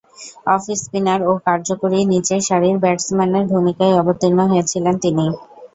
[0.47, 5.25] Of spinner ও কার্যকরী নিচেরসারির ব্যাটসম্যানের ভূমিকায় অবতীর্ণ হয়েছিলেন তিনি।